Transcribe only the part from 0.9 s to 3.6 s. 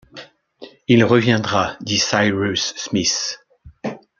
reviendra, dit Cyrus Smith